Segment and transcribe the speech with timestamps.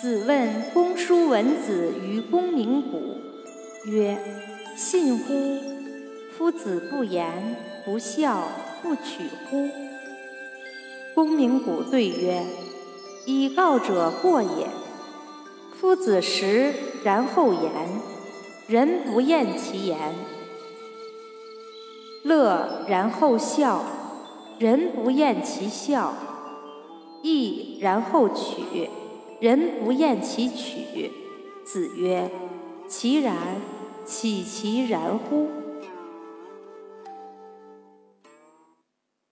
[0.00, 3.16] 子问公叔文子于公明谷，
[3.84, 4.16] 曰
[4.78, 5.58] ：“信乎？
[6.36, 8.44] 夫子不言，不孝，
[8.80, 9.68] 不取乎？”
[11.16, 12.44] 公明谷对曰
[13.26, 14.68] ：“以告者过也。
[15.74, 16.72] 夫子食
[17.02, 17.72] 然后言，
[18.68, 19.98] 人不厌其言；
[22.22, 23.82] 乐然后笑，
[24.60, 26.12] 人不厌其笑；
[27.22, 28.88] 义然后取。”
[29.40, 31.10] 人不厌其取。
[31.64, 32.30] 子曰：
[32.88, 33.36] 其然，
[34.06, 35.48] 岂其然乎？